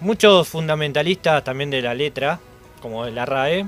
muchos 0.00 0.48
fundamentalistas 0.48 1.42
también 1.44 1.70
de 1.70 1.82
la 1.82 1.94
letra, 1.94 2.40
como 2.80 3.06
la 3.06 3.24
RAE, 3.26 3.66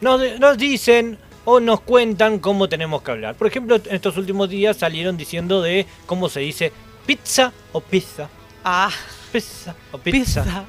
nos, 0.00 0.20
nos 0.38 0.58
dicen 0.58 1.18
o 1.44 1.60
nos 1.60 1.80
cuentan 1.80 2.38
cómo 2.38 2.68
tenemos 2.68 3.02
que 3.02 3.10
hablar. 3.10 3.34
Por 3.34 3.46
ejemplo, 3.46 3.76
en 3.76 3.94
estos 3.94 4.16
últimos 4.16 4.48
días 4.48 4.76
salieron 4.76 5.16
diciendo 5.16 5.62
de 5.62 5.86
cómo 6.06 6.28
se 6.28 6.40
dice 6.40 6.72
pizza 7.06 7.52
o 7.72 7.80
pizza. 7.80 8.28
Ah, 8.64 8.90
Pizza 9.32 9.74
o 9.92 9.98
pizza. 9.98 10.42
pizza. 10.42 10.64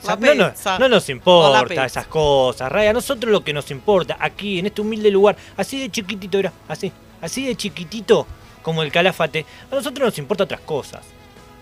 O 0.00 0.06
sea, 0.06 0.16
La 0.16 0.34
no, 0.34 0.34
nos- 0.50 0.78
no 0.78 0.88
nos 0.88 1.08
importa 1.08 1.84
esas 1.84 2.06
cosas, 2.06 2.70
Ray. 2.70 2.86
A 2.86 2.92
nosotros 2.92 3.32
lo 3.32 3.42
que 3.42 3.52
nos 3.52 3.70
importa, 3.72 4.16
aquí, 4.20 4.60
en 4.60 4.66
este 4.66 4.80
humilde 4.80 5.10
lugar, 5.10 5.36
así 5.56 5.80
de 5.80 5.90
chiquitito 5.90 6.38
era, 6.38 6.52
así, 6.68 6.92
así 7.20 7.46
de 7.46 7.56
chiquitito 7.56 8.24
como 8.62 8.82
el 8.84 8.92
calafate, 8.92 9.44
a 9.70 9.74
nosotros 9.74 10.06
nos 10.06 10.18
importa 10.18 10.44
otras 10.44 10.60
cosas. 10.60 11.00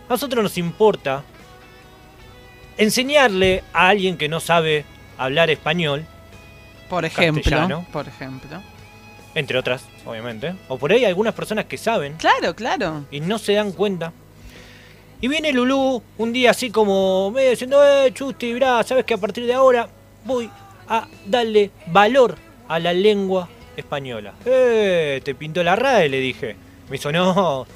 A 0.07 0.13
nosotros 0.13 0.43
nos 0.43 0.59
importa 0.59 1.23
enseñarle 2.79 3.63
a 3.73 3.89
alguien 3.89 4.17
que 4.17 4.29
no 4.29 4.41
sabe 4.41 4.85
hablar 5.19 5.51
español, 5.51 6.05
Por 6.89 7.05
ejemplo. 7.05 7.85
Por 7.93 8.07
ejemplo. 8.09 8.63
entre 9.35 9.59
otras, 9.59 9.85
obviamente, 10.05 10.55
o 10.69 10.79
por 10.79 10.93
ahí 10.93 11.05
algunas 11.05 11.35
personas 11.35 11.65
que 11.67 11.77
saben 11.79 12.15
Claro, 12.17 12.55
claro. 12.55 13.05
y 13.11 13.21
no 13.21 13.39
se 13.39 13.55
dan 13.55 13.73
cuenta. 13.73 14.13
Y 15.21 15.29
viene 15.29 15.53
Lulú 15.53 16.03
un 16.19 16.33
día 16.33 16.51
así 16.51 16.71
como 16.71 17.31
medio 17.31 17.51
diciendo, 17.51 17.83
eh, 17.85 18.13
Chusti, 18.13 18.53
mirá, 18.53 18.83
sabes 18.83 19.05
que 19.05 19.15
a 19.15 19.19
partir 19.19 19.47
de 19.47 19.55
ahora 19.55 19.89
voy 20.25 20.51
a 20.89 21.09
darle 21.25 21.71
valor 21.87 22.37
a 22.69 22.79
la 22.79 22.93
lengua 22.93 23.49
española. 23.77 24.35
Eh, 24.45 25.21
te 25.25 25.35
pintó 25.35 25.63
la 25.63 25.75
RAE, 25.75 26.09
le 26.11 26.21
dije. 26.21 26.57
Me 26.91 26.97
hizo, 26.97 27.11
no. 27.11 27.67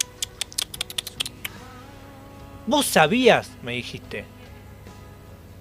Vos 2.67 2.87
sabías, 2.87 3.51
me 3.63 3.73
dijiste. 3.73 4.25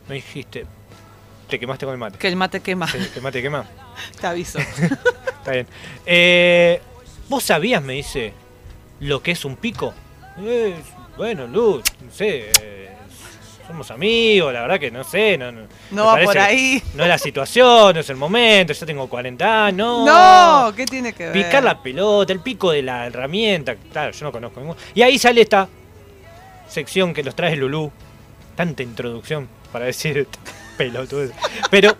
Me 0.10 0.16
dijiste. 0.16 0.66
Te 1.48 1.60
quemaste 1.60 1.86
con 1.86 1.94
el 1.94 2.00
mate. 2.00 2.18
Que 2.18 2.28
el 2.28 2.36
mate 2.36 2.60
quema. 2.62 2.88
Sí, 2.88 2.98
¿El 3.16 3.22
mate 3.22 3.42
quema? 3.42 3.66
Te 4.20 4.28
aviso. 4.28 4.60
Está 5.40 5.52
bien. 5.52 5.68
Eh, 6.06 6.82
¿Vos 7.28 7.44
sabías, 7.44 7.82
me 7.82 7.94
dice, 7.94 8.34
lo 9.00 9.22
que 9.22 9.32
es 9.32 9.46
un 9.46 9.56
pico? 9.56 9.94
Eh, 10.40 10.76
bueno, 11.18 11.48
Luz, 11.48 11.84
no 12.04 12.12
sé. 12.12 12.52
eh, 12.62 12.90
somos 13.68 13.92
amigos, 13.92 14.52
la 14.52 14.62
verdad 14.62 14.80
que 14.80 14.90
no 14.90 15.04
sé. 15.04 15.38
No, 15.38 15.52
no, 15.52 15.62
No 15.92 16.06
va 16.06 16.20
por 16.24 16.34
que 16.34 16.40
ahí. 16.40 16.84
No 16.96 17.04
es 17.04 17.10
la 17.10 17.18
situación, 17.20 17.94
no 17.94 18.00
es 18.00 18.10
el 18.10 18.16
momento. 18.16 18.74
Yo 18.74 18.86
tengo 18.86 19.08
40 19.08 19.66
años. 19.66 20.06
No, 20.06 20.74
¿qué 20.76 20.86
tiene 20.86 21.14
que 21.14 21.30
ver? 21.30 21.34
Picar 21.34 21.64
la 21.64 21.82
pelota, 21.82 22.34
el 22.34 22.40
pico 22.40 22.72
de 22.72 22.82
la 22.82 23.06
herramienta. 23.08 23.76
Claro, 23.92 24.12
yo 24.12 24.26
no 24.26 24.32
conozco 24.32 24.60
ninguno. 24.60 24.80
Y 24.96 25.04
ahí 25.04 25.20
sale 25.20 25.42
esta 25.42 25.68
sección 26.68 27.14
que 27.14 27.22
nos 27.22 27.36
trae 27.36 27.56
Lulú. 27.56 27.92
Tanta 28.60 28.84
introducción 28.84 29.48
para 29.72 29.86
decir 29.86 30.28
pelotudo. 30.78 31.32
Pero 31.72 31.96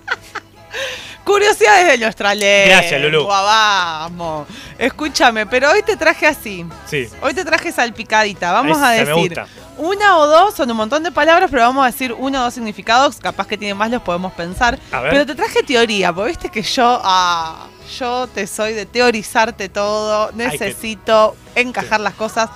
Curiosidades 1.24 1.88
de 1.88 1.98
nuestra 2.00 2.36
ley. 2.36 2.68
Gracias, 2.70 3.02
Lulú. 3.02 3.26
Vamos. 3.28 4.46
Escúchame, 4.78 5.46
pero 5.46 5.70
hoy 5.72 5.84
te 5.84 5.96
traje 5.96 6.28
así. 6.28 6.66
sí, 6.86 7.08
Hoy 7.22 7.34
te 7.34 7.46
traje 7.46 7.72
salpicadita. 7.72 8.52
Vamos 8.52 8.78
a 8.80 8.98
esa 8.98 9.06
me 9.06 9.22
decir 9.22 9.38
gusta. 9.38 9.48
una 9.78 10.18
o 10.18 10.28
dos, 10.28 10.54
son 10.56 10.70
un 10.72 10.76
montón 10.76 11.02
de 11.04 11.12
palabras, 11.14 11.50
pero 11.50 11.62
vamos 11.64 11.84
a 11.84 11.92
decir 11.92 12.14
uno 12.18 12.40
o 12.42 12.44
dos 12.44 12.54
significados. 12.54 13.18
Capaz 13.20 13.48
que 13.48 13.58
tiene 13.58 13.74
más, 13.74 13.90
los 13.90 14.02
podemos 14.02 14.34
pensar. 14.34 14.78
A 14.92 15.00
ver. 15.02 15.12
Pero 15.12 15.26
te 15.28 15.36
traje 15.36 15.64
teoría, 15.64 16.12
porque 16.12 16.30
viste 16.32 16.50
que 16.50 16.62
yo, 16.64 17.00
ah, 17.04 17.68
yo 18.00 18.28
te 18.28 18.48
soy 18.48 18.74
de 18.74 18.86
teorizarte 18.86 19.70
todo. 19.70 20.30
que- 20.32 20.36
Necesito 20.36 21.36
encajar 21.56 22.00
las 22.02 22.16
cosas. 22.16 22.50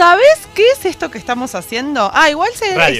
¿Sabes 0.00 0.48
qué 0.54 0.66
es 0.70 0.86
esto 0.86 1.10
que 1.10 1.18
estamos 1.18 1.54
haciendo? 1.54 2.10
Ah, 2.14 2.30
igual 2.30 2.48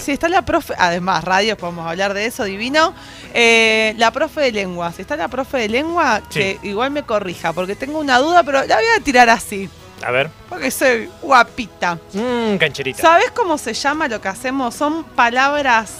si, 0.03 0.13
está 0.13 0.29
la 0.29 0.43
profe, 0.43 0.75
además, 0.77 1.25
radio, 1.25 1.57
podemos 1.57 1.89
hablar 1.89 2.13
de 2.13 2.27
eso, 2.27 2.45
divino. 2.45 2.93
Eh, 3.33 3.95
la 3.97 4.11
profe 4.11 4.43
de 4.43 4.53
lengua, 4.53 4.93
si 4.93 5.01
está 5.01 5.17
la 5.17 5.29
profe 5.29 5.57
de 5.57 5.71
lengua, 5.71 6.21
Sí. 6.29 6.39
que 6.41 6.59
igual 6.63 6.91
me 6.91 7.03
corrija, 7.03 7.55
porque 7.55 7.75
tengo 7.75 7.99
una 8.01 8.19
duda, 8.19 8.43
pero 8.43 8.67
la 8.67 8.77
voy 8.77 8.85
a 8.95 9.01
tirar 9.03 9.31
así, 9.31 9.71
A 10.03 10.11
ver. 10.11 10.29
porque 10.51 10.71
soy 10.71 11.09
guapita. 11.23 11.95
Mmm, 12.13 12.57
cancherita. 12.59 13.01
¿Sabes 13.01 13.31
cómo 13.31 13.57
se 13.57 13.73
llama 13.73 14.07
lo 14.07 14.21
que 14.21 14.29
hacemos? 14.29 14.75
Son 14.75 15.03
palabras, 15.05 15.95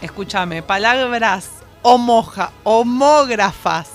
escúchame, 0.00 0.62
palabras 0.62 1.50
homoja, 1.82 2.50
homógrafas. 2.64 3.88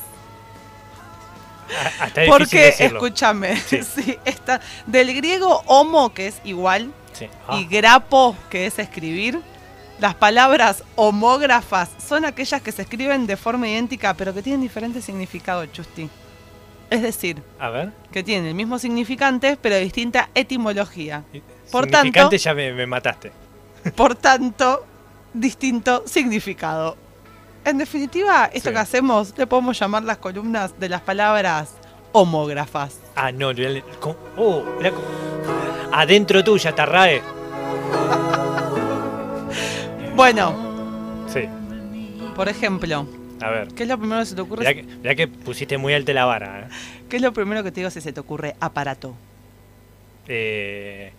A- 2.00 2.04
Hasta 2.06 2.24
es 2.24 2.30
difícil 2.30 2.30
Porque, 2.30 2.68
escúchame, 2.86 3.58
Sí. 3.68 3.82
sí, 3.84 4.18
está, 4.26 4.60
del 4.86 5.14
griego 5.16 5.64
homo, 5.66 6.14
que 6.14 6.28
es 6.28 6.42
igual, 6.44 6.92
Sí. 7.14 7.26
y 7.26 7.30
Ah, 7.48 7.62
grapo, 7.70 8.36
que 8.50 8.66
es 8.66 8.80
escribir, 8.80 9.40
las 10.00 10.16
palabras 10.16 10.84
homógrafas 10.96 11.90
son 12.06 12.26
aquellas 12.26 12.62
que 12.62 12.72
se 12.72 12.82
escriben 12.82 13.28
de 13.28 13.38
forma 13.38 13.68
idéntica, 13.68 14.14
pero 14.16 14.34
que 14.34 14.42
tienen 14.42 14.62
diferente 14.62 15.02
significado, 15.02 15.66
Chusti. 15.68 16.10
Es 16.90 17.02
decir, 17.02 17.42
a 17.60 17.70
ver. 17.70 17.92
que 18.12 18.22
tienen 18.24 18.48
el 18.48 18.56
mismo 18.56 18.78
significante, 18.80 19.58
pero 19.62 19.78
distinta 19.78 20.30
etimología. 20.36 21.24
Por 21.72 21.86
Significante 21.86 22.20
tanto- 22.20 22.36
ya 22.36 22.54
me, 22.54 22.74
me 22.74 22.86
mataste. 22.86 23.32
Por 23.96 24.16
tanto, 24.16 24.86
distinto 25.34 26.04
significado. 26.06 26.98
En 27.64 27.78
definitiva, 27.78 28.50
esto 28.54 28.70
Sí. 28.70 28.74
que 28.74 28.80
hacemos 28.80 29.34
le 29.38 29.46
podemos 29.48 29.80
llamar 29.80 30.04
las 30.04 30.18
columnas 30.18 30.80
de 30.80 30.90
las 30.90 31.02
palabras 31.02 31.74
homógrafas. 32.12 33.00
Ah, 33.16 33.32
no, 33.32 33.54
le- 33.54 33.84
¿cómo? 34.00 34.16
Oh, 34.36 34.64
cómo- 34.64 35.92
Adentro 35.94 36.44
tuya 36.44 36.70
está 36.72 36.86
RAE. 36.86 37.22
Bueno, 40.16 41.26
Sí. 41.28 41.48
por 42.36 42.50
ejemplo, 42.50 43.08
A 43.42 43.50
ver. 43.50 43.68
¿qué 43.70 43.84
es 43.84 43.90
lo 43.90 43.98
primero 43.98 44.20
que 44.22 44.26
se 44.26 44.36
te 44.36 44.42
ocurre? 44.42 44.62
Mirá 44.68 44.74
que, 44.76 44.84
mirá 44.98 45.16
que 45.16 45.28
pusiste 45.28 45.78
muy 45.78 45.94
alta 45.94 46.14
la 46.14 46.26
vara. 46.26 46.60
¿eh? 46.62 46.68
¿Qué 47.10 47.16
es 47.16 47.22
lo 47.22 47.32
primero 47.34 47.64
que 47.64 47.72
te 47.72 47.80
digo 47.80 47.90
si 47.90 48.02
se 48.02 48.12
te 48.14 48.20
ocurre 48.20 48.56
aparato? 48.60 49.16
Eh, 50.28 51.12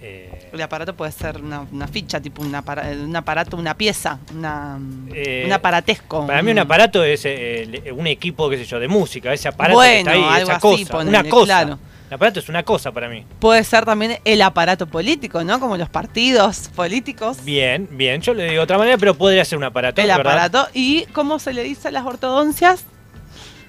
eh, 0.00 0.50
El 0.52 0.60
aparato 0.62 0.94
puede 0.94 1.12
ser 1.12 1.40
una, 1.40 1.60
una 1.72 1.88
ficha, 1.88 2.20
tipo 2.20 2.42
un, 2.42 2.54
apara- 2.54 2.90
un 2.92 3.14
aparato, 3.16 3.56
una 3.56 3.74
pieza, 3.76 4.18
una, 4.34 4.78
Eh, 5.12 5.42
un 5.46 5.52
aparatesco. 5.52 6.26
para 6.26 6.42
mí 6.42 6.50
un 6.50 6.58
aparato 6.58 7.02
es 7.04 7.22
eh, 7.24 7.92
un 7.96 8.06
equipo, 8.06 8.48
qué 8.50 8.58
sé 8.58 8.64
yo, 8.64 8.78
de 8.78 8.88
música. 8.88 9.32
Ese 9.32 9.48
aparato 9.48 9.74
Bueno, 9.76 10.10
que 10.12 10.16
está 10.18 10.34
ahí, 10.36 10.42
esa 10.42 10.52
así, 10.56 10.60
cosa. 10.60 10.92
ponele, 10.92 11.18
una 11.20 11.28
cosa. 11.28 11.44
claro. 11.46 11.78
El 12.08 12.14
aparato 12.14 12.38
es 12.38 12.48
una 12.48 12.62
cosa 12.62 12.92
para 12.92 13.08
mí. 13.08 13.24
Puede 13.40 13.64
ser 13.64 13.84
también 13.84 14.18
el 14.24 14.40
aparato 14.42 14.86
político, 14.86 15.42
¿no? 15.42 15.58
Como 15.58 15.76
los 15.76 15.88
partidos 15.88 16.68
políticos. 16.76 17.38
Bien, 17.44 17.88
bien. 17.90 18.20
Yo 18.20 18.32
le 18.32 18.44
digo 18.44 18.54
de 18.54 18.60
otra 18.60 18.78
manera, 18.78 18.96
pero 18.96 19.14
podría 19.16 19.44
ser 19.44 19.58
un 19.58 19.64
aparato. 19.64 20.00
el 20.00 20.06
¿verdad? 20.06 20.20
aparato. 20.20 20.68
¿Y 20.72 21.06
cómo 21.06 21.40
se 21.40 21.52
le 21.52 21.64
dice 21.64 21.88
a 21.88 21.90
las 21.90 22.04
ortodoncias? 22.06 22.84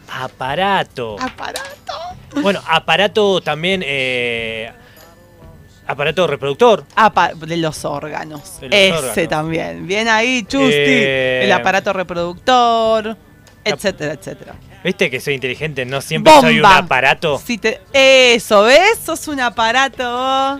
Aparato. 0.08 1.16
Aparato. 1.20 1.94
Bueno, 2.42 2.62
aparato 2.68 3.42
también. 3.42 3.84
Aparato 5.88 6.28
reproductor. 6.28 6.84
Apa- 6.96 7.34
de 7.34 7.58
los 7.58 7.86
órganos. 7.86 8.60
De 8.60 8.68
los 8.70 8.76
Ese 8.76 8.94
órganos. 8.94 9.30
también. 9.30 9.88
Bien 9.88 10.08
ahí, 10.08 10.44
Chusti. 10.44 10.68
Eh, 10.70 11.42
El 11.46 11.52
aparato 11.52 11.94
reproductor, 11.94 13.16
etcétera, 13.64 14.14
etcétera. 14.14 14.56
¿Viste 14.84 15.10
que 15.10 15.20
soy 15.20 15.34
inteligente? 15.34 15.86
No 15.86 16.00
siempre 16.02 16.32
soy 16.40 16.58
un 16.58 16.62
Bomba. 16.62 16.78
aparato. 16.78 17.42
Si 17.44 17.58
te, 17.58 17.82
eso, 17.92 18.64
¿ves? 18.64 19.00
Sos 19.04 19.28
un 19.28 19.40
aparato. 19.42 20.60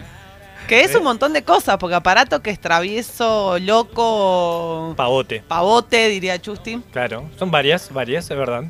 Que 0.68 0.82
es 0.82 0.94
un 0.96 1.04
montón 1.04 1.32
de 1.32 1.44
cosas, 1.44 1.78
porque 1.78 1.96
aparato 1.96 2.42
que 2.42 2.50
es 2.50 2.60
travieso, 2.60 3.58
loco, 3.60 4.94
Pavote. 4.98 5.42
pavote, 5.48 6.10
diría 6.10 6.42
Chusti. 6.42 6.82
Claro. 6.92 7.30
Son 7.40 7.50
varias, 7.50 7.90
varias, 7.94 8.30
es 8.30 8.38
verdad. 8.38 8.64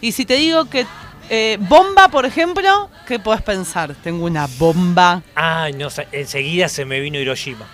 Y 0.00 0.12
si 0.12 0.24
te 0.24 0.34
digo 0.36 0.64
que 0.70 0.86
eh, 1.30 1.56
bomba, 1.60 2.08
por 2.08 2.26
ejemplo, 2.26 2.90
¿qué 3.06 3.20
podés 3.20 3.40
pensar? 3.42 3.94
Tengo 3.94 4.24
una 4.26 4.48
bomba. 4.58 5.22
Ay, 5.34 5.72
no. 5.74 5.88
Enseguida 6.10 6.68
se 6.68 6.84
me 6.84 6.98
vino 6.98 7.18
Hiroshima. 7.18 7.66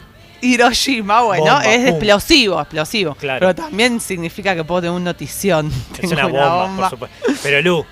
Hiroshima, 0.43 1.23
bueno, 1.23 1.45
Bomba, 1.45 1.65
es 1.65 1.89
explosivo, 1.89 2.61
explosivo. 2.61 3.15
Claro. 3.15 3.41
Pero 3.41 3.55
también 3.55 3.99
significa 4.01 4.55
que 4.55 4.63
puedo 4.63 4.83
tener 4.83 4.95
una 4.95 5.07
notición. 5.07 5.73
Es 5.95 6.01
Tengo 6.01 6.13
una 6.13 6.27
bomba, 6.27 6.77
por 6.77 6.91
supuesto. 6.91 7.33
Pero 7.43 7.63
Lu, 7.63 7.87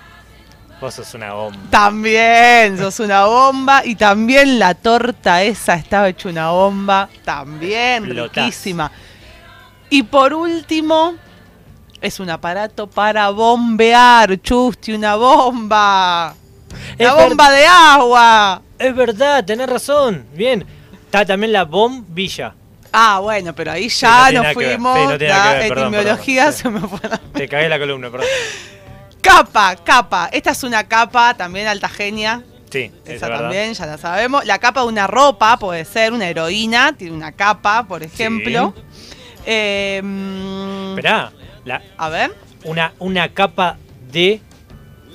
vos 0.81 0.94
sos 0.94 1.14
una 1.14 1.32
bomba. 1.32 1.58
También 1.70 2.76
sos 2.76 3.00
una 3.00 3.25
bomba. 3.25 3.82
Y 3.87 3.96
también 3.96 4.58
la 4.58 4.75
torta 4.75 5.43
esa 5.43 5.75
estaba 5.75 6.11
hecha 6.11 6.28
una 6.28 6.50
bomba. 6.50 7.08
También 7.25 8.05
Explotás. 8.05 8.37
riquísima. 8.44 8.93
Y 9.88 10.02
por 10.02 10.34
último, 10.34 11.14
es 12.04 12.20
un 12.20 12.30
aparato 12.30 12.86
para 12.88 13.30
bombear, 13.30 14.40
Chusti, 14.40 14.92
una 14.92 15.16
bomba. 15.16 16.34
Ver- 16.98 17.10
bomba 17.28 17.50
de 17.50 17.66
agua. 17.66 18.62
Es 18.78 18.94
verdad, 18.94 19.44
tenés 19.44 19.68
razón. 19.68 20.26
Bien. 20.34 20.64
Está 21.06 21.24
también 21.24 21.52
la 21.52 21.64
bombilla. 21.64 22.54
Ah, 22.92 23.18
bueno, 23.20 23.54
pero 23.54 23.72
ahí 23.72 23.88
Sí, 23.90 24.04
no 24.04 24.10
ya 24.10 24.28
tiene 24.28 24.44
nos 24.44 24.52
fuimos. 24.54 24.98
Sí, 24.98 25.04
no 25.04 25.10
la 25.10 25.18
que 25.18 25.24
ver, 25.58 25.68
perdón, 25.68 25.94
etimología 25.94 26.44
perdón, 26.44 26.52
sí. 26.56 26.62
se 26.62 26.68
me 26.70 26.80
fue. 26.80 27.08
la- 27.08 27.18
Te 27.18 27.48
cagué 27.48 27.68
la 27.68 27.78
columna, 27.78 28.10
perdón. 28.10 28.26
Capa, 29.20 29.76
capa. 29.76 30.28
Esta 30.32 30.50
es 30.50 30.62
una 30.64 30.84
capa, 30.86 31.34
también 31.34 31.66
alta 31.66 31.88
genia. 31.88 32.42
Sí, 32.70 32.90
esa 33.06 33.26
es 33.26 33.32
también, 33.40 33.72
ya 33.72 33.86
la 33.86 33.96
sabemos. 33.98 34.44
La 34.44 34.58
capa 34.58 34.82
de 34.82 34.88
una 34.88 35.06
ropa 35.06 35.56
puede 35.58 35.84
ser 35.84 36.12
una 36.12 36.28
heroína, 36.28 36.92
tiene 36.96 37.14
una 37.16 37.32
capa, 37.32 37.84
por 37.84 38.02
ejemplo. 38.02 38.74
Eh, 39.46 40.00
mm, 40.02 40.90
Esperá, 40.90 41.32
la- 41.64 41.82
a 41.96 42.08
ver. 42.08 42.34
una, 42.64 42.93
una 42.99 43.28
capa 43.32 43.76
de 44.11 44.40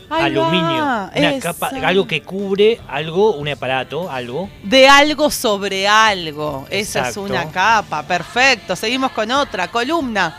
aluminio. 0.09 0.83
va, 0.85 1.11
Una 1.15 1.31
esa. 1.31 1.53
capa, 1.53 1.71
algo 1.85 2.07
que 2.07 2.21
cubre 2.23 2.79
algo, 2.87 3.35
un 3.35 3.47
aparato, 3.49 4.09
algo. 4.09 4.49
De 4.63 4.87
algo 4.87 5.29
sobre 5.29 5.87
algo. 5.87 6.65
Esa 6.69 7.09
es 7.09 7.17
una 7.17 7.49
capa. 7.51 8.03
Perfecto. 8.03 8.75
Seguimos 8.75 9.11
con 9.11 9.29
otra. 9.31 9.67
Columna. 9.69 10.35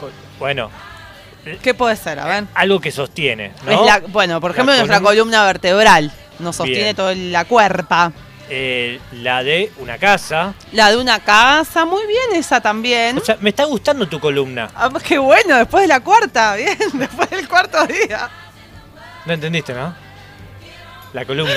co- 0.00 0.10
Bueno, 0.38 0.70
¿Qué 1.62 1.74
puede 1.74 1.94
ser? 1.94 2.18
A 2.18 2.24
ver. 2.26 2.44
algo 2.54 2.80
que 2.80 2.90
sostiene, 2.90 3.52
¿no? 3.64 3.84
La- 3.86 4.00
bueno, 4.08 4.40
por 4.40 4.50
La 4.50 4.54
ejemplo, 4.54 4.74
nuestra 4.74 4.98
columna- 5.00 5.08
columna 5.40 5.44
vertebral. 5.44 6.12
Nos 6.40 6.56
sostiene 6.56 6.82
Bien. 6.84 6.96
toda 6.96 7.14
la 7.14 7.44
cuerpa. 7.44 8.12
Eh, 8.48 9.00
la 9.12 9.42
de 9.42 9.72
una 9.78 9.98
casa. 9.98 10.54
La 10.72 10.90
de 10.90 10.96
una 10.98 11.18
casa. 11.20 11.84
Muy 11.84 12.06
bien, 12.06 12.34
esa 12.34 12.60
también. 12.60 13.18
O 13.18 13.24
sea, 13.24 13.36
me 13.40 13.50
está 13.50 13.64
gustando 13.64 14.08
tu 14.08 14.20
columna. 14.20 14.70
Ah, 14.74 14.88
qué 15.02 15.18
bueno, 15.18 15.56
después 15.56 15.82
de 15.82 15.88
la 15.88 16.00
cuarta. 16.00 16.54
Bien, 16.56 16.76
después 16.94 17.28
del 17.30 17.48
cuarto 17.48 17.84
día. 17.86 18.30
No 19.24 19.32
entendiste, 19.32 19.74
¿no? 19.74 19.92
La 21.12 21.24
columna. 21.24 21.54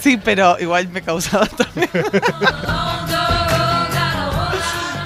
Sí, 0.00 0.16
pero 0.16 0.58
igual 0.58 0.88
me 0.88 1.02
causaba 1.02 1.46
también. 1.56 1.90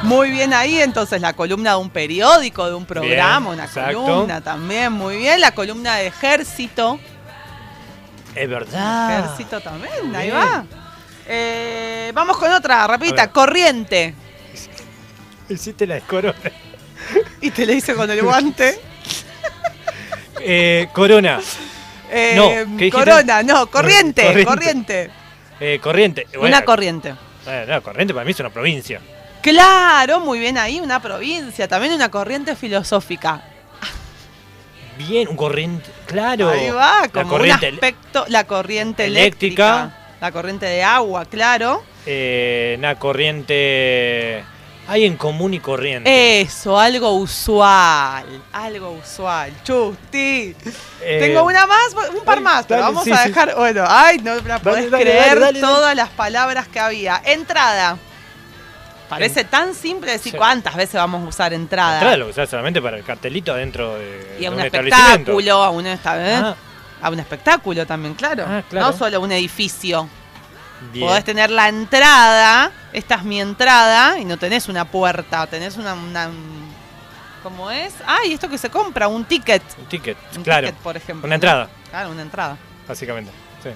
Muy 0.03 0.31
bien 0.31 0.55
ahí, 0.55 0.81
entonces 0.81 1.21
la 1.21 1.33
columna 1.33 1.71
de 1.73 1.77
un 1.79 1.91
periódico, 1.91 2.65
de 2.69 2.75
un 2.75 2.87
programa, 2.87 3.51
una 3.51 3.65
exacto. 3.65 4.05
columna 4.05 4.41
también, 4.41 4.93
muy 4.93 5.17
bien. 5.17 5.41
La 5.41 5.51
columna 5.51 5.97
de 5.97 6.07
ejército, 6.07 7.01
Es 8.35 8.49
verdad. 8.49 9.19
ejército 9.19 9.61
también, 9.61 10.15
ahí 10.15 10.31
va. 10.31 10.65
Eh, 11.29 12.11
vamos 12.15 12.37
con 12.37 12.53
otra, 12.53 12.87
rapidita, 12.87 13.31
corriente. 13.31 14.15
Hiciste 15.49 15.87
la 15.87 15.97
de 15.97 16.01
corona. 16.03 16.35
Y 17.41 17.51
te 17.51 17.67
le 17.67 17.75
hice 17.75 17.95
con 17.95 18.11
el 18.11 18.23
guante. 18.23 18.81
Eh, 20.41 20.89
corona. 20.93 21.41
Eh, 22.11 22.65
No, 22.69 22.91
corona, 22.91 23.43
no, 23.43 23.67
corriente, 23.69 24.23
Corriente. 24.23 24.45
corriente. 24.45 25.11
Eh, 25.61 25.81
corriente. 25.83 26.27
Bueno, 26.35 26.57
Una 26.57 26.65
corriente. 26.65 27.15
eh, 27.47 27.65
no, 27.69 27.83
corriente 27.83 28.13
para 28.15 28.25
mí 28.25 28.31
es 28.33 28.41
una 28.41 28.51
provincia. 28.51 29.01
Claro, 29.43 30.21
muy 30.21 30.39
bien 30.39 30.59
ahí, 30.59 30.81
una 30.81 31.01
provincia, 31.01 31.67
también 31.69 31.93
una 31.95 32.09
corriente 32.11 32.55
filosófica. 32.57 33.43
Bien, 34.99 35.29
un 35.29 35.37
corriente. 35.37 35.89
Claro. 36.07 36.49
Ahí 36.51 36.71
va, 36.71 37.03
La 37.13 37.25
corriente 37.25 37.69
un 37.69 37.75
aspecto, 37.75 38.25
la 38.29 38.45
corriente 38.45 39.05
eléctrica. 39.05 39.69
eléctrica. 39.77 39.96
La 40.21 40.33
corriente 40.33 40.67
de 40.67 40.83
agua, 40.83 41.25
claro. 41.27 41.83
eh, 42.07 42.75
una 42.79 42.99
corriente. 42.99 44.45
Hay 44.89 45.05
en 45.05 45.17
común 45.17 45.53
y 45.53 45.59
corriente. 45.59 46.41
Eso, 46.41 46.79
algo 46.79 47.11
usual. 47.17 48.25
Algo 48.53 48.93
usual. 48.93 49.53
Chusti. 49.65 50.55
Eh, 51.03 51.19
Tengo 51.21 51.43
una 51.45 51.67
más, 51.67 51.93
un 52.15 52.25
par 52.25 52.39
ay, 52.39 52.45
más, 52.45 52.67
pero 52.67 52.81
dale, 52.83 52.93
vamos 52.95 53.05
sí, 53.05 53.11
a 53.13 53.17
sí. 53.25 53.29
dejar. 53.29 53.57
Bueno, 53.57 53.85
ay, 53.89 54.19
no 54.19 54.37
la 54.37 54.59
podés 54.61 54.89
dale, 54.91 55.03
creer 55.05 55.41
dale, 55.41 55.61
todas 55.61 55.95
las 55.97 56.09
palabras 56.11 56.69
que 56.69 56.79
había. 56.79 57.21
Entrada. 57.25 57.99
Parece 59.09 59.45
tan 59.45 59.75
simple 59.75 60.13
decir 60.13 60.33
Sí. 60.33 60.39
cuántas 60.39 60.75
veces 60.77 60.95
vamos 60.95 61.25
a 61.25 61.29
usar 61.29 61.53
entrada. 61.53 61.95
Entrada 61.95 62.17
lo 62.17 62.29
usás 62.29 62.49
solamente 62.49 62.81
para 62.81 62.97
el 62.97 63.05
cartelito 63.05 63.53
adentro 63.53 63.97
de, 63.97 64.37
y 64.41 64.45
a 64.47 64.51
de 64.51 64.57
un, 64.57 64.63
espectáculo, 64.63 65.63
a 65.65 65.71
un, 65.71 65.87
esta- 65.87 66.17
¿eh? 66.33 66.37
Ah, 66.43 66.57
a 67.03 67.11
un 67.11 67.21
espectáculo 67.21 67.87
también, 67.87 68.15
claro. 68.15 68.45
Ah, 68.49 68.63
claro. 68.69 68.87
No 68.87 68.93
solo 68.97 69.21
un 69.21 69.33
edificio. 69.33 70.09
bien. 70.93 71.07
Podés 71.07 71.25
tener 71.25 71.51
la 71.51 71.69
entrada, 71.69 72.71
esta 72.93 73.17
es 73.17 73.23
mi 73.25 73.41
entrada, 73.41 74.19
y 74.19 74.25
no 74.25 74.37
tenés 74.37 74.69
una 74.69 74.85
puerta, 74.85 75.47
tenés 75.47 75.77
una... 75.77 75.95
una 75.95 76.29
un- 76.29 76.75
¿Cómo 77.43 77.71
es? 77.71 77.95
Ah, 78.05 78.19
y 78.27 78.33
esto 78.33 78.49
que 78.49 78.59
se 78.59 78.69
compra, 78.71 79.07
un 79.07 79.25
ticket. 79.25 79.63
Un 79.79 79.85
ticket, 79.87 80.17
Un 80.37 80.43
claro. 80.43 80.67
ticket, 80.67 80.83
por 80.83 80.97
ejemplo. 80.97 81.27
Una 81.27 81.37
entrada, 81.37 81.69
Claro, 81.91 82.11
una 82.11 82.23
entrada. 82.23 82.57
básicamente. 82.89 83.31
Sí. 83.63 83.71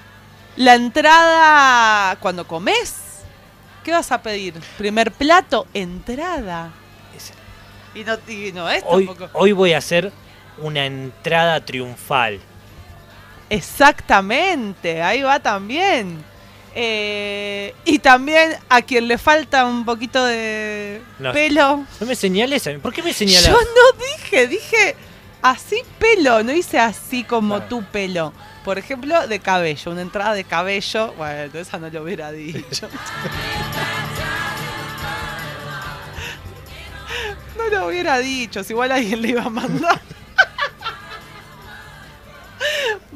La 0.57 0.75
entrada 0.75 2.17
cuando 2.19 2.45
comes, 2.45 3.21
¿qué 3.83 3.91
vas 3.91 4.11
a 4.11 4.21
pedir? 4.21 4.55
Primer 4.77 5.11
plato, 5.13 5.67
entrada. 5.73 6.69
Ese- 7.15 7.33
Y 7.97 8.03
no, 8.03 8.17
y 8.27 8.51
no 8.51 8.69
es 8.69 8.83
Hoy, 8.85 9.05
tampoco. 9.05 9.29
hoy 9.39 9.51
voy 9.53 9.71
a 9.73 9.77
hacer 9.77 10.11
una 10.57 10.85
entrada 10.85 11.63
triunfal. 11.63 12.41
Exactamente, 13.51 15.01
ahí 15.01 15.21
va 15.21 15.39
también. 15.39 16.23
Eh, 16.73 17.75
y 17.83 17.99
también 17.99 18.55
a 18.69 18.81
quien 18.81 19.09
le 19.09 19.17
falta 19.17 19.65
un 19.65 19.83
poquito 19.83 20.23
de 20.23 21.01
No. 21.19 21.33
pelo. 21.33 21.85
No 21.99 22.07
me 22.07 22.15
señales 22.15 22.65
a 22.67 22.71
mí. 22.71 22.77
¿Por 22.77 22.93
qué 22.93 23.03
me 23.03 23.11
señalas? 23.13 23.47
Yo 23.47 23.53
no 23.59 24.05
dije, 24.05 24.47
dije 24.47 24.95
así 25.41 25.81
pelo, 25.99 26.43
no 26.43 26.53
hice 26.53 26.79
así 26.79 27.23
como 27.25 27.61
tu 27.63 27.83
pelo. 27.83 28.31
Por 28.63 28.77
ejemplo, 28.77 29.27
de 29.27 29.39
cabello, 29.39 29.91
una 29.91 30.01
entrada 30.01 30.33
de 30.33 30.43
cabello. 30.45 31.13
Bueno, 31.17 31.51
esa 31.59 31.77
no 31.77 31.89
lo 31.89 32.03
hubiera 32.03 32.31
dicho. 32.31 32.87
No 37.57 37.67
lo 37.79 37.87
hubiera 37.87 38.17
dicho, 38.19 38.63
si 38.63 38.73
igual 38.73 38.91
alguien 38.91 39.21
le 39.21 39.29
iba 39.29 39.43
a 39.43 39.49
mandar. 39.49 40.01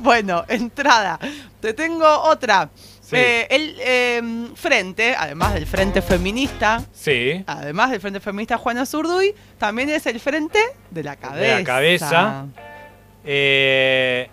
Bueno, 0.06 0.46
entrada. 0.48 1.20
Te 1.60 1.74
tengo 1.74 2.08
otra. 2.22 2.70
Sí. 3.02 3.16
Eh, 3.18 3.48
el 3.50 3.76
eh, 3.80 4.22
frente, 4.56 5.16
además 5.16 5.54
del 5.56 5.66
frente 5.68 6.02
feminista, 6.02 6.84
Sí. 6.94 7.44
además 7.46 7.92
del 7.92 8.00
frente 8.02 8.20
feminista 8.20 8.58
Juana 8.58 8.86
Zurduy, 8.86 9.36
también 9.58 9.90
es 9.90 10.06
el 10.08 10.20
frente 10.20 10.60
de 10.92 11.04
la 11.04 11.16
cabeza. 11.16 11.64
cabeza. 11.64 12.46
Eh, 13.24 14.30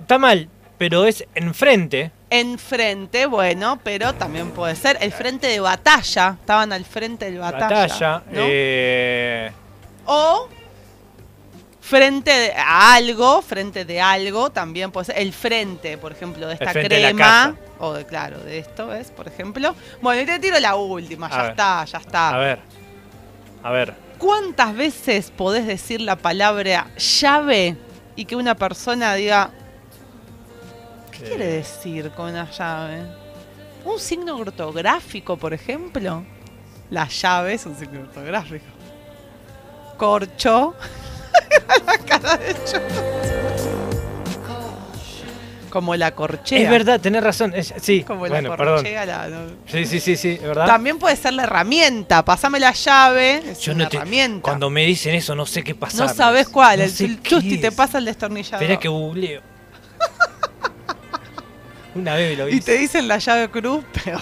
está 0.00 0.18
mal, 0.18 0.48
pero 0.78 1.04
es 1.04 1.24
enfrente. 1.34 2.10
Enfrente, 2.30 3.26
bueno, 3.26 3.80
pero 3.82 4.14
también 4.14 4.50
puede 4.52 4.76
ser 4.76 4.96
el 5.00 5.12
frente 5.12 5.48
de 5.48 5.60
batalla. 5.60 6.36
Estaban 6.40 6.72
al 6.72 6.84
frente 6.84 7.24
del 7.26 7.38
batalla. 7.38 7.68
Batalla. 7.88 8.22
¿no? 8.30 8.40
eh, 8.42 9.50
O 10.06 10.48
frente 11.80 12.52
a 12.56 12.94
algo, 12.94 13.42
frente 13.42 13.84
de 13.84 14.00
algo, 14.00 14.50
también 14.50 14.90
puede 14.92 15.06
ser 15.06 15.18
el 15.18 15.32
frente, 15.32 15.96
por 15.98 16.12
ejemplo, 16.12 16.46
de 16.46 16.54
esta 16.54 16.72
de 16.72 16.84
crema. 16.84 17.56
o 17.78 17.94
de, 17.94 18.04
claro, 18.06 18.38
de 18.40 18.58
esto, 18.58 18.86
¿ves? 18.88 19.10
Por 19.10 19.26
ejemplo. 19.28 19.74
Bueno, 20.02 20.20
y 20.22 20.26
te 20.26 20.38
tiro 20.38 20.58
la 20.60 20.76
última, 20.76 21.26
A 21.26 21.30
ya 21.30 21.42
ver. 21.42 21.50
está, 21.52 21.84
ya 21.86 21.98
está. 21.98 22.28
a 22.30 22.38
ver. 22.38 22.58
A 23.62 23.70
ver. 23.70 23.94
¿Cuántas 24.18 24.74
veces 24.74 25.30
podés 25.34 25.66
decir 25.66 26.00
la 26.02 26.16
palabra 26.16 26.88
llave 26.96 27.76
y 28.16 28.26
que 28.26 28.36
una 28.36 28.54
persona 28.54 29.14
diga, 29.14 29.50
¿qué 31.10 31.24
Eh, 31.24 31.28
quiere 31.28 31.46
decir 31.46 32.10
con 32.10 32.30
una 32.30 32.50
llave? 32.50 33.02
¿Un 33.84 33.98
signo 33.98 34.36
ortográfico, 34.36 35.38
por 35.38 35.54
ejemplo? 35.54 36.22
La 36.90 37.08
llave 37.08 37.54
es 37.54 37.64
un 37.64 37.76
signo 37.78 38.00
ortográfico. 38.00 38.66
Corcho. 39.96 40.74
La 41.86 41.98
cara 41.98 42.36
de. 42.36 42.54
Como 45.70 45.94
la 45.94 46.10
corchea. 46.16 46.58
Es 46.58 46.68
verdad, 46.68 47.00
tenés 47.00 47.22
razón. 47.22 47.52
es- 47.54 47.72
sí, 47.80 48.02
Como 48.02 48.18
bueno, 48.20 48.40
la 48.50 48.56
perdón. 48.56 48.74
corchea. 48.78 49.06
la- 49.06 49.28
no. 49.28 49.38
Sí, 49.66 49.86
sí, 49.86 50.00
sí, 50.00 50.16
sí, 50.16 50.30
es 50.30 50.42
verdad. 50.42 50.66
También 50.66 50.98
puede 50.98 51.14
ser 51.14 51.32
la 51.34 51.44
herramienta. 51.44 52.24
Pasame 52.24 52.58
la 52.58 52.72
llave. 52.72 53.36
Es 53.52 53.60
Yo 53.60 53.72
una 53.74 53.84
no 53.84 53.90
te- 53.90 53.96
herramienta. 53.98 54.42
Cuando 54.42 54.68
me 54.68 54.84
dicen 54.84 55.14
eso, 55.14 55.36
no 55.36 55.46
sé 55.46 55.62
qué 55.62 55.76
pasa. 55.76 56.04
No 56.04 56.12
sabes 56.12 56.48
cuál, 56.48 56.80
el, 56.80 56.92
el 56.98 57.22
chusti 57.22 57.58
te 57.58 57.70
pasa 57.70 57.98
el 57.98 58.06
destornillador. 58.06 58.62
Esperá 58.64 58.80
que 58.80 58.88
googleo. 58.88 59.42
Una 61.94 62.14
vez 62.16 62.36
lo 62.36 62.48
y 62.48 62.54
hice. 62.56 62.72
te 62.72 62.78
dicen 62.78 63.06
la 63.06 63.18
llave 63.18 63.48
cruz, 63.48 63.84
pero. 64.04 64.18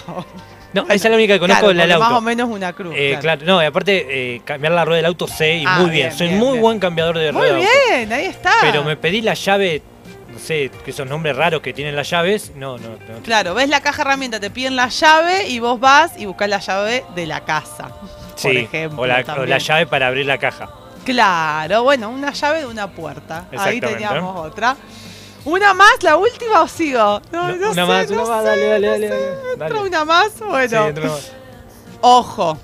No, 0.73 0.83
esa 0.83 0.93
es 0.93 1.03
la 1.05 1.15
única 1.15 1.33
que 1.33 1.39
conozco 1.39 1.61
Claro, 1.61 1.73
la 1.73 1.83
del 1.83 1.91
auto. 1.93 2.05
Más 2.09 2.13
o 2.17 2.21
menos 2.21 2.49
una 2.49 2.73
cruz. 2.73 2.93
Eh, 2.95 3.17
claro. 3.19 3.39
claro. 3.41 3.45
no, 3.45 3.63
y 3.63 3.65
aparte, 3.65 4.05
eh, 4.35 4.41
cambiar 4.45 4.73
la 4.73 4.85
rueda 4.85 4.97
del 4.97 5.05
auto 5.05 5.27
sé 5.27 5.55
y 5.57 5.63
Ah, 5.65 5.79
muy 5.79 5.89
bien. 5.89 6.07
bien, 6.09 6.17
Soy 6.17 6.27
bien, 6.27 6.39
muy 6.39 6.49
bien. 6.51 6.61
buen 6.61 6.79
cambiador 6.79 7.17
de 7.17 7.31
Muy 7.31 7.41
rueda 7.41 7.55
auto. 7.57 7.67
bien, 7.89 8.13
ahí 8.13 8.25
está. 8.25 8.53
Pero 8.61 8.83
me 8.83 8.95
pedí 8.95 9.21
la 9.21 9.33
llave, 9.33 9.81
no 10.31 10.37
sé, 10.37 10.69
que 10.85 10.91
esos 10.91 11.07
nombres 11.07 11.35
raros 11.35 11.61
que 11.61 11.73
tienen 11.73 11.95
las 11.95 12.09
llaves. 12.09 12.51
No, 12.55 12.77
no, 12.77 12.89
no. 12.89 13.19
Claro, 13.23 13.55
ves 13.55 13.67
la 13.69 13.81
caja 13.81 14.03
herramienta, 14.03 14.39
te 14.39 14.51
piden 14.51 14.75
la 14.75 14.89
llave 14.89 15.47
y 15.47 15.59
vos 15.59 15.79
vas 15.79 16.11
y 16.17 16.25
buscas 16.27 16.47
la 16.49 16.59
llave 16.59 17.03
de 17.15 17.25
la 17.25 17.41
casa. 17.45 17.89
por 17.89 18.09
Sí, 18.35 18.57
ejemplo. 18.57 19.01
o, 19.01 19.05
la, 19.07 19.23
o 19.37 19.45
la 19.45 19.57
llave 19.57 19.87
para 19.87 20.07
abrir 20.07 20.25
la 20.27 20.37
caja. 20.37 20.69
Claro, 21.03 21.81
bueno, 21.83 22.09
una 22.09 22.31
llave 22.31 22.59
de 22.59 22.65
una 22.67 22.87
puerta. 22.87 23.45
Ahí 23.57 23.79
teníamos 23.81 24.45
otra. 24.45 24.75
¿Una 25.49 25.73
más, 25.73 26.01
la 26.01 26.15
última 26.17 26.61
o 26.61 26.67
sigo? 26.67 27.21
No, 27.31 27.47
No, 27.47 27.55
no 27.55 27.71
una 27.71 27.73
sé, 27.73 27.85
más, 27.91 28.09
no 28.11 28.15
una 28.23 28.29
más, 28.29 28.41
sé, 28.43 28.47
dale, 28.49 28.67
dale, 28.67 28.87
no 28.87 28.91
dale, 28.93 29.07
sé. 29.07 29.13
dale, 29.13 29.51
¿Entra 29.53 29.67
dale. 29.69 29.79
una 29.87 30.05
más? 30.05 30.39
Bueno, 30.39 30.69
Sí, 30.69 30.75
entra 30.89 31.05
más. 31.09 31.31
ojo. 32.01 32.57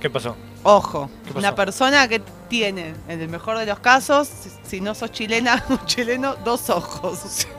¿Qué 0.00 0.10
pasó? 0.10 0.36
Ojo, 0.62 1.10
¿Qué 1.22 1.28
pasó? 1.28 1.38
una 1.38 1.54
persona 1.54 2.08
que 2.08 2.22
tiene, 2.48 2.94
en 3.08 3.20
el 3.20 3.28
mejor 3.28 3.58
de 3.58 3.66
los 3.66 3.78
casos, 3.80 4.28
si, 4.28 4.50
si 4.64 4.80
no 4.80 4.94
sos 4.94 5.10
chilena, 5.12 5.62
un 5.70 5.84
chileno, 5.86 6.36
dos 6.44 6.70
ojos. 6.70 7.46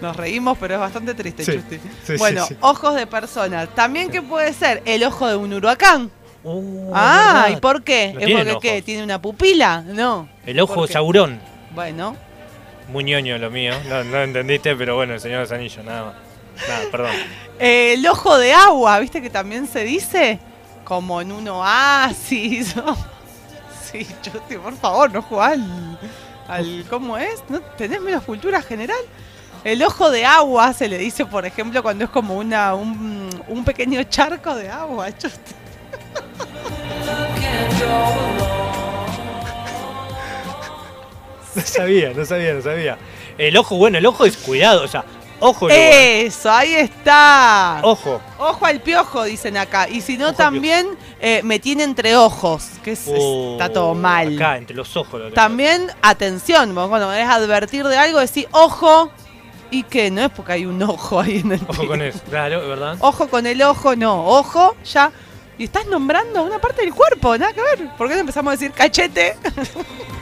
Nos 0.00 0.16
reímos, 0.16 0.58
pero 0.58 0.74
es 0.74 0.80
bastante 0.80 1.14
triste, 1.14 1.44
Sí, 1.44 1.52
Chusti. 1.52 1.78
sí, 2.04 2.16
bueno, 2.18 2.46
ojos 2.60 2.94
de 2.94 3.06
persona. 3.06 3.66
También, 3.66 4.10
¿qué 4.10 4.20
puede 4.20 4.52
ser? 4.52 4.82
El 4.84 5.02
ojo 5.04 5.26
de 5.28 5.36
un 5.36 5.52
huracán. 5.54 6.10
Oh, 6.42 6.90
ah. 6.92 7.46
¿y 7.50 7.56
por 7.56 7.82
qué? 7.82 8.12
No 8.12 8.20
¿Es 8.20 8.30
porque 8.58 8.58
qué? 8.60 8.82
¿Tiene 8.82 9.02
una 9.02 9.20
pupila? 9.22 9.80
No. 9.86 10.28
El 10.44 10.60
ojo 10.60 10.74
¿Por 10.74 10.88
de? 10.88 10.92
Saurón. 10.92 11.40
Bueno. 11.74 12.16
Muy 12.88 13.04
ñoño 13.04 13.38
lo 13.38 13.50
mío. 13.50 13.72
No, 13.88 14.04
no 14.04 14.22
entendiste, 14.22 14.76
pero 14.76 14.94
bueno, 14.96 15.14
el 15.14 15.20
Señor 15.20 15.38
de 15.38 15.42
los 15.44 15.52
Anillos, 15.52 15.84
nada 15.84 16.04
más. 16.04 16.14
Nada, 16.68 16.80
perdón. 16.90 17.10
Eh, 17.58 17.94
el 17.94 18.06
ojo 18.06 18.38
de 18.38 18.52
agua, 18.52 18.98
¿viste 19.00 19.20
que 19.22 19.30
también 19.30 19.66
se 19.66 19.84
dice? 19.84 20.38
Como 20.84 21.20
en 21.20 21.32
un 21.32 21.48
oasis. 21.48 22.74
sí, 23.90 24.06
Chusti, 24.22 24.56
por 24.58 24.76
favor, 24.76 25.10
no 25.12 25.22
jugás 25.22 25.52
al, 25.52 25.98
al- 26.46 26.84
¿Cómo 26.90 27.16
es? 27.18 27.42
¿No 27.48 27.60
tenés 27.60 28.00
menos 28.00 28.22
cultura 28.24 28.60
general? 28.62 28.98
El 29.64 29.82
ojo 29.82 30.10
de 30.10 30.26
agua 30.26 30.74
se 30.74 30.88
le 30.88 30.98
dice, 30.98 31.24
por 31.24 31.46
ejemplo, 31.46 31.82
cuando 31.82 32.04
es 32.04 32.10
como 32.10 32.34
una, 32.36 32.74
un, 32.74 33.30
un 33.48 33.64
pequeño 33.64 34.02
charco 34.04 34.54
de 34.54 34.68
agua. 34.68 35.10
Chusti. 35.18 35.54
No 41.56 41.62
sabía, 41.62 42.10
no 42.14 42.24
sabía, 42.24 42.54
no 42.54 42.62
sabía. 42.62 42.98
El 43.38 43.56
ojo, 43.56 43.76
bueno, 43.76 43.98
el 43.98 44.06
ojo 44.06 44.24
es 44.24 44.36
cuidado, 44.36 44.82
o 44.84 44.88
sea, 44.88 45.04
ojo. 45.40 45.68
luego, 45.68 45.82
Eso, 45.94 46.50
ahí 46.50 46.74
está. 46.74 47.80
Ojo. 47.82 48.20
Ojo 48.38 48.66
al 48.66 48.80
piojo, 48.80 49.24
dicen 49.24 49.56
acá. 49.56 49.88
Y 49.88 50.00
si 50.00 50.16
no, 50.16 50.26
Ojo 50.28 50.34
también 50.36 50.86
eh, 51.20 51.40
me 51.44 51.58
tiene 51.58 51.82
entre 51.84 52.16
ojos, 52.16 52.66
que 52.82 52.92
es- 52.92 53.04
Oh, 53.08 53.52
está 53.52 53.72
todo 53.72 53.94
mal. 53.94 54.34
Acá, 54.36 54.56
entre 54.56 54.76
los 54.76 54.96
ojos. 54.96 55.20
lo. 55.20 55.30
También, 55.32 55.90
atención, 56.02 56.74
cuando 56.74 57.10
querés 57.10 57.28
advertir 57.28 57.84
de 57.86 57.96
algo, 57.96 58.20
decís 58.20 58.46
ojo. 58.52 59.10
Y 59.70 59.82
que 59.82 60.08
no 60.08 60.20
es 60.22 60.30
porque 60.30 60.52
hay 60.52 60.66
un 60.66 60.80
ojo 60.84 61.18
ahí 61.18 61.38
en 61.38 61.50
el 61.52 61.60
Ojo 61.66 61.80
pie. 61.80 61.86
con 61.88 62.00
eso, 62.02 62.20
claro, 62.30 62.68
¿verdad? 62.68 62.96
Ojo 63.00 63.26
con 63.28 63.44
el 63.44 63.60
ojo, 63.62 63.96
no. 63.96 64.24
Ojo, 64.24 64.76
ya. 64.84 65.10
Y 65.58 65.64
estás 65.64 65.86
nombrando 65.86 66.44
una 66.44 66.60
parte 66.60 66.82
del 66.82 66.94
cuerpo, 66.94 67.36
nada 67.36 67.52
que 67.52 67.60
ver. 67.60 67.88
¿Por 67.96 68.06
qué 68.08 68.14
no 68.14 68.20
empezamos 68.20 68.52
a 68.52 68.56
decir 68.56 68.70
cachete? 68.70 69.36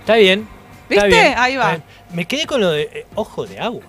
Está 0.00 0.16
bien. 0.16 0.48
está 0.88 1.04
¿Viste? 1.04 1.20
bien, 1.22 1.34
Ahí 1.36 1.56
va. 1.56 1.78
Me 2.12 2.24
quedé 2.26 2.46
con 2.46 2.60
lo 2.60 2.70
de 2.70 2.82
eh, 2.82 3.06
ojo 3.14 3.46
de 3.46 3.58
agua. 3.60 3.82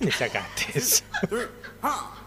¿Dónde 0.00 0.12
sacaste 0.12 0.66
eso? 0.78 1.04